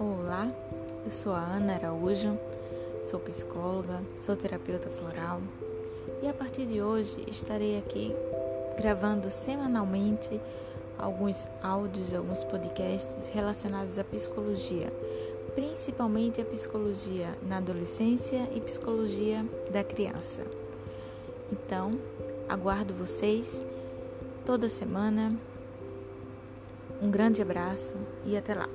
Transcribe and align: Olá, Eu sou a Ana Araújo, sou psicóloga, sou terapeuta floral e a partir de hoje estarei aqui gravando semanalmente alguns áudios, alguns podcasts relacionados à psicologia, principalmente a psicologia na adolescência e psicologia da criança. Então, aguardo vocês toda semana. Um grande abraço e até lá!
Olá, 0.00 0.48
Eu 1.04 1.10
sou 1.10 1.32
a 1.32 1.40
Ana 1.40 1.74
Araújo, 1.74 2.38
sou 3.02 3.18
psicóloga, 3.18 4.00
sou 4.20 4.36
terapeuta 4.36 4.88
floral 4.88 5.40
e 6.22 6.28
a 6.28 6.32
partir 6.32 6.66
de 6.66 6.80
hoje 6.80 7.24
estarei 7.26 7.76
aqui 7.76 8.14
gravando 8.76 9.28
semanalmente 9.28 10.40
alguns 10.96 11.48
áudios, 11.60 12.14
alguns 12.14 12.44
podcasts 12.44 13.26
relacionados 13.34 13.98
à 13.98 14.04
psicologia, 14.04 14.92
principalmente 15.56 16.40
a 16.40 16.44
psicologia 16.44 17.36
na 17.42 17.56
adolescência 17.56 18.48
e 18.54 18.60
psicologia 18.60 19.44
da 19.72 19.82
criança. 19.82 20.44
Então, 21.50 21.90
aguardo 22.48 22.94
vocês 22.94 23.60
toda 24.46 24.68
semana. 24.68 25.36
Um 27.02 27.10
grande 27.10 27.42
abraço 27.42 27.96
e 28.24 28.36
até 28.36 28.54
lá! 28.54 28.68